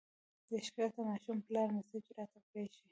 د 0.49 0.49
ښکته 0.65 1.01
ماشوم 1.09 1.37
پلار 1.47 1.67
مسېج 1.75 2.05
راته 2.17 2.39
پرېښی 2.49 2.79